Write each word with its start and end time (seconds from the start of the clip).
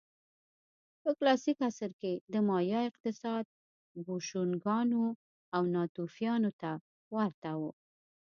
په 1.01 1.09
کلاسیک 1.17 1.57
عصر 1.69 1.91
کې 2.01 2.13
د 2.33 2.35
مایا 2.47 2.79
اقتصاد 2.89 3.45
بوشونګانو 4.05 5.03
او 5.55 5.61
ناتوفیانو 5.75 6.51
ته 6.61 6.71
ورته 7.15 7.51
و 7.59 7.61